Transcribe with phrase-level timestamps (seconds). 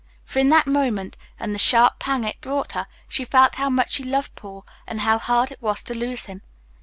[0.23, 3.91] For in that moment, and the sharp pang it brought her, she felt how much
[3.91, 6.41] she loved Paul and how hard it was to lose him.